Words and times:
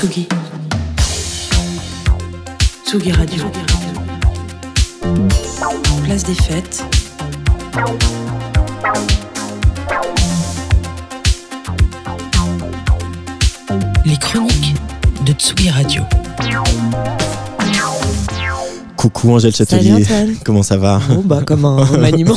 Tsugi. 0.00 0.26
Tsugi 2.86 3.12
Radio. 3.12 3.44
Place 6.04 6.24
des 6.24 6.32
fêtes. 6.32 6.82
Les 14.06 14.16
chroniques 14.16 14.74
de 15.26 15.32
Tsugi 15.34 15.68
Radio. 15.68 16.02
Coucou 19.00 19.32
Angèle 19.32 19.56
Châtelier, 19.56 20.04
comment 20.44 20.62
ça 20.62 20.76
va 20.76 21.00
Bon, 21.08 21.22
bah, 21.24 21.40
comme 21.46 21.64
un 21.64 21.82
remaniement. 21.84 22.36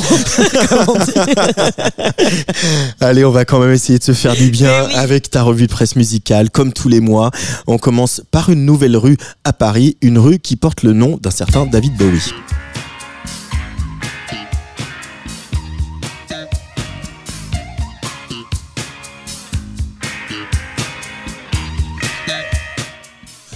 Allez, 3.00 3.22
on 3.22 3.30
va 3.30 3.44
quand 3.44 3.58
même 3.58 3.72
essayer 3.72 3.98
de 3.98 4.04
se 4.04 4.12
faire 4.12 4.34
du 4.34 4.48
bien 4.48 4.86
oui. 4.86 4.94
avec 4.94 5.28
ta 5.28 5.42
revue 5.42 5.66
de 5.66 5.70
presse 5.70 5.94
musicale, 5.94 6.48
comme 6.48 6.72
tous 6.72 6.88
les 6.88 7.00
mois. 7.00 7.30
On 7.66 7.76
commence 7.76 8.22
par 8.30 8.48
une 8.48 8.64
nouvelle 8.64 8.96
rue 8.96 9.18
à 9.44 9.52
Paris, 9.52 9.98
une 10.00 10.16
rue 10.16 10.38
qui 10.38 10.56
porte 10.56 10.84
le 10.84 10.94
nom 10.94 11.18
d'un 11.20 11.30
certain 11.30 11.66
David 11.66 11.98
Bowie. 11.98 12.32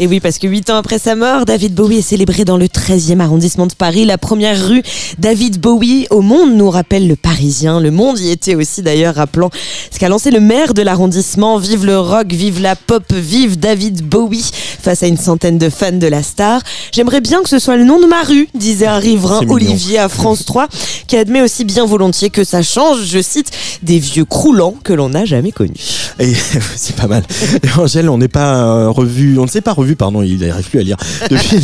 Et 0.00 0.06
oui, 0.06 0.20
parce 0.20 0.38
que 0.38 0.46
huit 0.46 0.70
ans 0.70 0.76
après 0.76 1.00
sa 1.00 1.16
mort, 1.16 1.44
David 1.44 1.74
Bowie 1.74 1.98
est 1.98 2.02
célébré 2.02 2.44
dans 2.44 2.56
le 2.56 2.66
13e 2.66 3.18
arrondissement 3.18 3.66
de 3.66 3.72
Paris. 3.72 4.04
La 4.04 4.16
première 4.16 4.68
rue 4.68 4.84
David 5.18 5.58
Bowie 5.58 6.06
au 6.10 6.20
monde 6.20 6.54
nous 6.54 6.70
rappelle 6.70 7.08
le 7.08 7.16
Parisien. 7.16 7.80
Le 7.80 7.90
monde 7.90 8.20
y 8.20 8.30
était 8.30 8.54
aussi 8.54 8.82
d'ailleurs, 8.82 9.16
rappelant 9.16 9.50
ce 9.90 9.98
qu'a 9.98 10.08
lancé 10.08 10.30
le 10.30 10.38
maire 10.38 10.72
de 10.72 10.82
l'arrondissement. 10.82 11.58
Vive 11.58 11.84
le 11.84 11.98
rock, 11.98 12.28
vive 12.28 12.62
la 12.62 12.76
pop, 12.76 13.12
vive 13.12 13.58
David 13.58 14.02
Bowie 14.02 14.48
face 14.80 15.02
à 15.02 15.08
une 15.08 15.16
centaine 15.16 15.58
de 15.58 15.68
fans 15.68 15.90
de 15.90 16.06
la 16.06 16.22
star. 16.22 16.62
J'aimerais 16.92 17.20
bien 17.20 17.42
que 17.42 17.48
ce 17.48 17.58
soit 17.58 17.76
le 17.76 17.84
nom 17.84 18.00
de 18.00 18.06
ma 18.06 18.22
rue, 18.22 18.48
disait 18.54 18.86
un 18.86 18.98
riverain. 18.98 19.40
Olivier 19.48 19.98
à 19.98 20.08
France 20.08 20.44
3, 20.44 20.68
qui 21.08 21.16
admet 21.16 21.42
aussi 21.42 21.64
bien 21.64 21.86
volontiers 21.86 22.30
que 22.30 22.44
ça 22.44 22.62
change, 22.62 23.04
je 23.04 23.20
cite, 23.20 23.50
des 23.82 23.98
vieux 23.98 24.24
croulants 24.24 24.76
que 24.84 24.92
l'on 24.92 25.08
n'a 25.08 25.24
jamais 25.24 25.50
connus. 25.50 25.97
Et 26.18 26.32
c'est 26.76 26.96
pas 26.96 27.06
mal. 27.06 27.22
Et 27.62 27.78
Angèle, 27.78 28.08
on 28.08 28.18
n'est 28.18 28.28
pas 28.28 28.64
euh, 28.64 28.90
revu, 28.90 29.38
on 29.38 29.44
ne 29.44 29.48
s'est 29.48 29.60
pas 29.60 29.72
revu, 29.72 29.96
pardon, 29.96 30.22
il 30.22 30.38
n'arrive 30.38 30.68
plus 30.68 30.80
à 30.80 30.82
lire. 30.82 30.96
Depuis, 31.30 31.58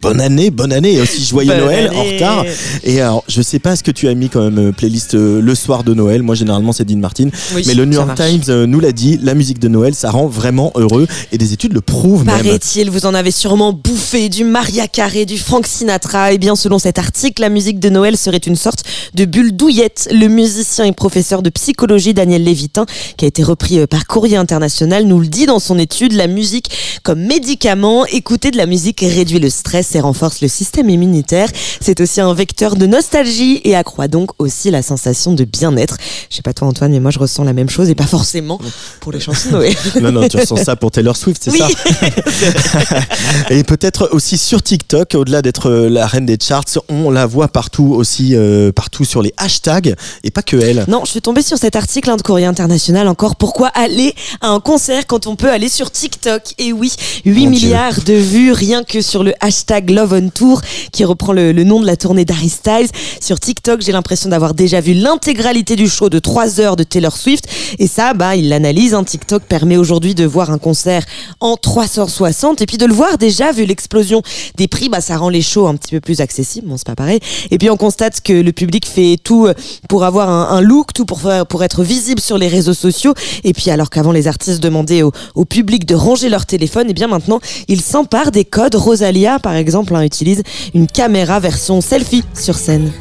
bonne 0.00 0.20
année, 0.20 0.50
bonne 0.50 0.72
année 0.72 0.94
et 0.94 1.00
aussi 1.00 1.24
joyeux 1.24 1.50
Bonne 1.50 1.64
Noël 1.64 1.90
en 1.94 2.02
retard. 2.02 2.44
Et 2.82 3.00
alors, 3.00 3.24
je 3.28 3.42
sais 3.42 3.58
pas 3.58 3.76
ce 3.76 3.82
que 3.82 3.90
tu 3.90 4.08
as 4.08 4.14
mis 4.14 4.28
quand 4.28 4.42
même 4.42 4.58
euh, 4.58 4.72
playlist 4.72 5.14
euh, 5.14 5.40
le 5.40 5.54
soir 5.54 5.84
de 5.84 5.94
Noël. 5.94 6.22
Moi, 6.22 6.34
généralement, 6.34 6.72
c'est 6.72 6.84
Dean 6.84 6.98
Martin. 6.98 7.28
Oui, 7.54 7.62
Mais 7.66 7.74
le 7.74 7.84
New 7.84 7.94
York. 7.94 8.14
Times 8.14 8.42
euh, 8.48 8.66
nous 8.66 8.80
l'a 8.80 8.92
dit, 8.92 9.18
la 9.22 9.34
musique 9.34 9.58
de 9.58 9.68
Noël, 9.68 9.94
ça 9.94 10.10
rend 10.10 10.26
vraiment 10.26 10.72
heureux. 10.76 11.06
Et 11.32 11.38
des 11.38 11.52
études 11.52 11.72
le 11.72 11.80
prouvent 11.80 12.24
même. 12.24 12.36
Paraît-il, 12.36 12.90
vous 12.90 13.06
en 13.06 13.14
avez 13.14 13.30
sûrement 13.30 13.72
bouffé 13.72 14.28
du 14.28 14.44
Maria 14.44 14.86
Carey, 14.88 15.26
du 15.26 15.38
Frank 15.38 15.66
Sinatra. 15.66 16.32
Et 16.32 16.38
bien, 16.38 16.56
selon 16.56 16.78
cet 16.78 16.98
article, 16.98 17.42
la 17.42 17.48
musique 17.48 17.80
de 17.80 17.88
Noël 17.88 18.16
serait 18.16 18.36
une 18.38 18.56
sorte 18.56 18.84
de 19.14 19.24
bulle 19.24 19.52
douillette. 19.56 20.08
Le 20.12 20.28
musicien 20.28 20.84
et 20.84 20.92
professeur 20.92 21.42
de 21.42 21.50
psychologie 21.50 22.14
Daniel 22.14 22.44
Lévitin, 22.44 22.86
qui 23.16 23.24
a 23.24 23.28
été 23.28 23.42
repris 23.42 23.73
euh, 23.78 23.86
par 23.86 24.06
Courrier 24.06 24.36
International, 24.36 25.04
nous 25.04 25.20
le 25.20 25.26
dit 25.26 25.46
dans 25.46 25.58
son 25.58 25.78
étude. 25.78 26.12
La 26.12 26.26
musique 26.26 26.70
comme 27.02 27.20
médicament. 27.20 28.06
Écouter 28.06 28.50
de 28.50 28.56
la 28.56 28.66
musique 28.66 29.00
réduit 29.00 29.38
le 29.38 29.50
stress 29.50 29.94
et 29.94 30.00
renforce 30.00 30.40
le 30.40 30.48
système 30.48 30.88
immunitaire. 30.90 31.48
C'est 31.80 32.00
aussi 32.00 32.20
un 32.20 32.32
vecteur 32.34 32.76
de 32.76 32.86
nostalgie 32.86 33.60
et 33.64 33.74
accroît 33.76 34.08
donc 34.08 34.30
aussi 34.38 34.70
la 34.70 34.82
sensation 34.82 35.32
de 35.32 35.44
bien-être. 35.44 35.96
Je 36.30 36.36
sais 36.36 36.42
pas 36.42 36.52
toi 36.52 36.68
Antoine, 36.68 36.92
mais 36.92 37.00
moi 37.00 37.10
je 37.10 37.18
ressens 37.18 37.44
la 37.44 37.52
même 37.52 37.68
chose 37.70 37.90
et 37.90 37.94
pas 37.94 38.06
forcément 38.06 38.58
pour 39.00 39.12
les 39.12 39.20
chansons 39.20 39.50
de. 39.50 39.64
Non, 40.00 40.12
non, 40.12 40.28
tu 40.28 40.36
ressens 40.36 40.56
ça 40.56 40.76
pour 40.76 40.90
Taylor 40.90 41.16
Swift, 41.16 41.42
c'est 41.44 41.50
Oui. 41.50 41.58
ça 41.60 43.00
Et 43.50 43.62
peut-être 43.64 44.10
aussi 44.12 44.38
sur 44.38 44.62
TikTok, 44.62 45.14
au-delà 45.14 45.42
d'être 45.42 45.70
euh, 45.70 45.88
la 45.88 46.06
reine 46.06 46.26
des 46.26 46.38
charts, 46.40 46.64
on 46.88 47.10
la 47.10 47.26
voit 47.26 47.48
partout 47.48 47.94
aussi, 47.94 48.34
euh, 48.34 48.72
partout 48.72 49.04
sur 49.04 49.22
les 49.22 49.32
hashtags, 49.36 49.94
et 50.24 50.30
pas 50.30 50.42
que 50.42 50.56
elle. 50.56 50.84
Non, 50.88 51.02
je 51.04 51.10
suis 51.10 51.20
tombée 51.20 51.42
sur 51.42 51.58
cet 51.58 51.76
article 51.76 52.10
hein, 52.10 52.16
de 52.16 52.22
Courrier 52.22 52.46
International 52.46 53.08
encore. 53.08 53.36
Pourquoi 53.36 53.63
aller 53.74 54.14
à 54.40 54.48
un 54.48 54.60
concert 54.60 55.06
quand 55.06 55.26
on 55.26 55.36
peut 55.36 55.50
aller 55.50 55.68
sur 55.68 55.90
TikTok 55.90 56.42
Et 56.58 56.72
oui, 56.72 56.92
8 57.24 57.44
Mon 57.44 57.50
milliards 57.50 58.00
de 58.02 58.14
vues 58.14 58.52
rien 58.52 58.84
que 58.84 59.00
sur 59.00 59.22
le 59.22 59.32
hashtag 59.40 59.90
Love 59.90 60.12
on 60.12 60.28
Tour 60.28 60.60
qui 60.92 61.04
reprend 61.04 61.32
le, 61.32 61.52
le 61.52 61.64
nom 61.64 61.80
de 61.80 61.86
la 61.86 61.96
tournée 61.96 62.24
d'Harry 62.24 62.48
Styles. 62.48 62.88
Sur 63.20 63.40
TikTok, 63.40 63.80
j'ai 63.80 63.92
l'impression 63.92 64.28
d'avoir 64.30 64.54
déjà 64.54 64.80
vu 64.80 64.94
l'intégralité 64.94 65.76
du 65.76 65.88
show 65.88 66.08
de 66.08 66.18
3 66.18 66.60
heures 66.60 66.76
de 66.76 66.84
Taylor 66.84 67.16
Swift. 67.16 67.46
Et 67.78 67.86
ça, 67.86 68.14
bah, 68.14 68.36
il 68.36 68.48
l'analyse. 68.48 68.94
Hein. 68.94 69.04
TikTok 69.04 69.44
permet 69.44 69.76
aujourd'hui 69.76 70.14
de 70.14 70.24
voir 70.24 70.50
un 70.50 70.58
concert 70.58 71.04
en 71.40 71.56
360 71.56 72.60
et 72.60 72.66
puis 72.66 72.76
de 72.76 72.86
le 72.86 72.94
voir 72.94 73.18
déjà 73.18 73.52
vu 73.52 73.64
l'explosion 73.64 74.22
des 74.56 74.68
prix, 74.68 74.88
bah, 74.88 75.00
ça 75.00 75.16
rend 75.16 75.28
les 75.28 75.42
shows 75.42 75.66
un 75.66 75.76
petit 75.76 75.92
peu 75.92 76.00
plus 76.00 76.20
accessibles. 76.20 76.68
Bon, 76.68 76.76
c'est 76.76 76.86
pas 76.86 76.96
pareil. 76.96 77.20
Et 77.50 77.58
puis 77.58 77.70
on 77.70 77.76
constate 77.76 78.20
que 78.20 78.32
le 78.32 78.52
public 78.52 78.86
fait 78.86 79.18
tout 79.22 79.48
pour 79.88 80.04
avoir 80.04 80.28
un, 80.28 80.56
un 80.56 80.60
look, 80.60 80.92
tout 80.92 81.06
pour 81.06 81.20
faire, 81.20 81.46
pour 81.46 81.64
être 81.64 81.82
visible 81.82 82.20
sur 82.20 82.38
les 82.38 82.48
réseaux 82.48 82.74
sociaux. 82.74 83.14
Et 83.42 83.52
puis 83.54 83.70
alors 83.70 83.90
qu'avant 83.90 84.12
les 84.12 84.28
artistes 84.28 84.62
demandaient 84.62 85.02
au, 85.02 85.44
public 85.44 85.86
de 85.86 85.94
ranger 85.94 86.28
leur 86.28 86.46
téléphone, 86.46 86.90
et 86.90 86.94
bien 86.94 87.06
maintenant 87.06 87.40
ils 87.68 87.80
s'emparent 87.80 88.30
des 88.30 88.44
codes. 88.44 88.74
Rosalia, 88.74 89.38
par 89.38 89.54
exemple, 89.54 89.94
hein, 89.94 90.02
utilise 90.02 90.42
une 90.74 90.86
caméra 90.86 91.40
version 91.40 91.80
selfie 91.80 92.24
sur 92.34 92.56
scène. 92.56 92.92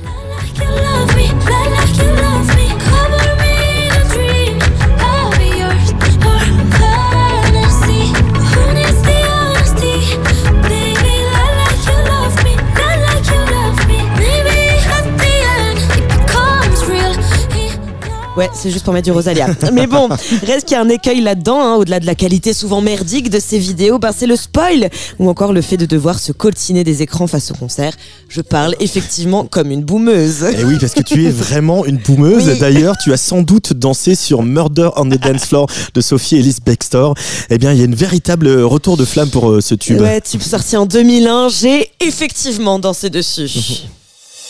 Ouais, 18.36 18.50
c'est 18.52 18.72
juste 18.72 18.84
pour 18.84 18.96
mettre 18.96 19.06
du 19.06 19.12
Rosalia. 19.12 19.48
Mais 19.74 19.86
bon, 19.86 20.10
reste 20.48 20.68
qu'il 20.68 20.76
y 20.76 20.80
a 20.80 20.82
un 20.82 20.90
écueil 20.90 21.22
là-dedans, 21.22 21.62
hein, 21.62 21.76
au-delà 21.76 22.00
de 22.00 22.08
la 22.08 22.16
qualité 22.16 22.54
souvent 22.54 22.82
merdique 22.82 23.30
de 23.30 23.40
ces 23.40 23.60
vidéos, 23.60 24.00
ben 24.00 24.12
c'est 24.12 24.26
le 24.26 24.36
spoil 24.36 24.90
ou 25.20 25.30
encore 25.30 25.54
le 25.54 25.62
fait 25.62 25.78
de 25.78 25.86
devoir 25.86 26.18
se 26.18 26.32
coltiner 26.32 26.84
des 26.84 27.04
écrans 27.04 27.28
face 27.28 27.52
au 27.52 27.54
concert. 27.54 27.94
Je 28.30 28.42
parle 28.42 28.76
effectivement 28.80 29.46
comme 29.46 29.70
une 29.70 29.84
boumeuse. 29.84 30.44
Et 30.58 30.64
oui, 30.64 30.78
parce 30.80 30.94
que 30.94 31.04
tu 31.04 31.26
es 31.26 31.30
vraiment 31.32 31.86
une 31.86 31.98
boumeuse. 31.98 32.50
Oui. 32.50 32.60
D'ailleurs, 32.60 32.96
tu 32.98 33.14
as 33.14 33.18
sans 33.18 33.44
doute 33.44 33.74
dansé 33.74 34.16
sur 34.16 34.42
Murder 34.42 34.90
on 34.96 35.06
the 35.06 35.20
Dance 35.20 35.46
Floor 35.46 35.68
de 35.94 36.02
Sophie 36.02 36.38
Ellis 36.38 36.58
Bextor. 36.66 37.14
Eh 37.52 37.60
bien, 37.60 37.72
il 37.72 37.78
y 37.78 37.82
a 37.82 37.86
une 37.86 37.96
véritable 37.96 38.50
retour 38.64 38.98
de 38.98 39.06
flamme 39.06 39.30
pour 39.30 39.52
euh, 39.52 39.62
ce 39.62 39.76
tube. 39.76 40.02
Ouais, 40.02 40.22
tube 40.22 40.42
sorti 40.42 40.76
en 40.76 40.88
2001, 40.88 41.50
j'ai 41.50 41.92
effectivement 42.00 42.80
dansé 42.80 43.12
dessus. 43.12 43.84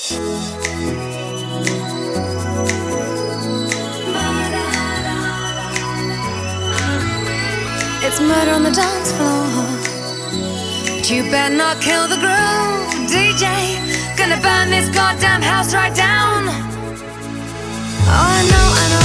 It's 8.15 8.21
murder 8.21 8.51
on 8.51 8.61
the 8.61 8.69
dance 8.69 9.11
floor. 9.13 9.49
But 10.85 11.09
you 11.09 11.23
better 11.31 11.55
not 11.55 11.81
kill 11.81 12.07
the 12.07 12.17
groove, 12.17 13.09
DJ. 13.09 13.41
Gonna 14.15 14.39
burn 14.39 14.69
this 14.69 14.87
goddamn 14.93 15.41
house 15.41 15.73
right 15.73 15.95
down. 15.95 16.43
Oh, 18.05 18.35
I 18.37 18.41
know, 18.51 18.67
I 18.81 18.85
know, 18.91 19.02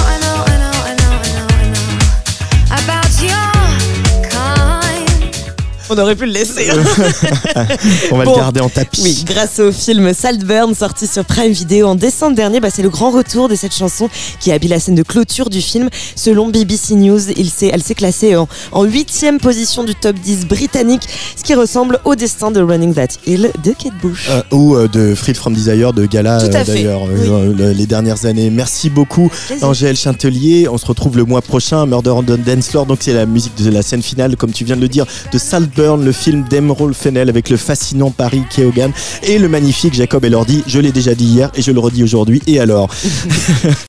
On 5.98 6.02
aurait 6.02 6.14
pu 6.14 6.26
le 6.26 6.32
laisser. 6.32 6.68
hein. 6.70 6.76
On 8.12 8.18
va 8.18 8.24
Bon. 8.24 8.32
le 8.34 8.36
garder 8.38 8.60
en 8.60 8.68
tapis. 8.68 9.00
Oui, 9.02 9.24
grâce 9.26 9.58
au 9.58 9.72
film 9.72 10.12
Saltburn 10.14 10.72
sorti 10.74 11.08
sur 11.08 11.24
Prime 11.24 11.50
Video 11.50 11.88
en 11.88 11.96
décembre 11.96 12.36
dernier, 12.36 12.60
bah, 12.60 12.68
c'est 12.72 12.82
le 12.82 12.88
grand 12.88 13.10
retour 13.10 13.48
de 13.48 13.56
cette 13.56 13.74
chanson 13.74 14.08
qui 14.38 14.52
habille 14.52 14.68
la 14.70 14.78
scène 14.78 14.94
de 14.94 15.02
clôture 15.02 15.50
du 15.50 15.60
film. 15.60 15.88
Selon 16.14 16.50
BBC 16.50 16.94
News, 16.94 17.30
il 17.36 17.50
s'est, 17.50 17.70
elle 17.72 17.82
s'est 17.82 17.96
classée 17.96 18.36
en, 18.36 18.48
huitième 18.84 19.38
position 19.38 19.82
du 19.82 19.94
top 19.96 20.14
10 20.20 20.46
britannique, 20.46 21.02
ce 21.36 21.42
qui 21.42 21.54
ressemble 21.54 21.98
au 22.04 22.14
destin 22.14 22.50
de 22.52 22.60
Running 22.60 22.94
That 22.94 23.08
Hill 23.26 23.50
de 23.64 23.72
Kate 23.72 23.98
Bush. 24.00 24.28
Euh, 24.30 24.42
ou 24.52 24.76
euh, 24.76 24.86
de 24.88 25.14
Freed 25.16 25.36
from 25.36 25.52
Desire 25.54 25.92
de 25.92 26.06
Gala 26.06 26.38
euh, 26.42 26.48
d'ailleurs 26.64 27.02
oui. 27.02 27.28
euh, 27.28 27.72
les 27.74 27.86
dernières 27.86 28.24
années. 28.24 28.50
Merci 28.50 28.88
beaucoup. 28.88 29.30
Angèle 29.62 29.96
Chintelier. 29.96 30.68
On 30.68 30.78
se 30.78 30.86
retrouve 30.86 31.16
le 31.16 31.24
mois 31.24 31.42
prochain 31.42 31.86
Murder 31.86 32.10
on 32.10 32.22
the 32.22 32.38
Dance 32.38 32.68
Floor. 32.68 32.86
Donc 32.86 32.98
c'est 33.00 33.14
la 33.14 33.26
musique 33.26 33.56
de 33.60 33.70
la 33.70 33.82
scène 33.82 34.02
finale 34.02 34.36
comme 34.36 34.52
tu 34.52 34.64
viens 34.64 34.76
de 34.76 34.80
le 34.80 34.88
dire 34.88 35.06
de 35.32 35.38
Saltburn, 35.38 35.87
le 35.96 36.12
film 36.12 36.44
d'Emerald 36.44 36.94
Fennell 36.94 37.28
avec 37.28 37.48
le 37.50 37.56
fascinant 37.56 38.10
Paris 38.10 38.42
Keoghan 38.50 38.90
et 39.22 39.38
le 39.38 39.48
magnifique 39.48 39.94
Jacob 39.94 40.24
Elordi. 40.24 40.62
Je 40.66 40.78
l'ai 40.78 40.92
déjà 40.92 41.14
dit 41.14 41.24
hier 41.24 41.50
et 41.54 41.62
je 41.62 41.72
le 41.72 41.80
redis 41.80 42.02
aujourd'hui. 42.02 42.42
Et 42.46 42.60
alors? 42.60 42.90